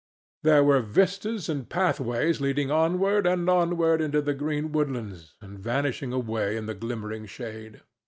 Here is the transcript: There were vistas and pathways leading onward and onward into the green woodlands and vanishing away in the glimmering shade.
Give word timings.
There 0.41 0.63
were 0.63 0.79
vistas 0.79 1.47
and 1.47 1.69
pathways 1.69 2.41
leading 2.41 2.71
onward 2.71 3.27
and 3.27 3.47
onward 3.47 4.01
into 4.01 4.19
the 4.19 4.33
green 4.33 4.71
woodlands 4.71 5.35
and 5.41 5.59
vanishing 5.59 6.11
away 6.11 6.57
in 6.57 6.65
the 6.65 6.73
glimmering 6.73 7.27
shade. 7.27 7.81